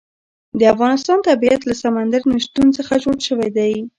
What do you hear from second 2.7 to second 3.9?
څخه جوړ شوی دی.